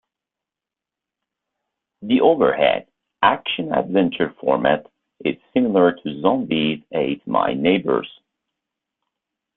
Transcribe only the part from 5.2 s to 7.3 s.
is similar to "Zombies Ate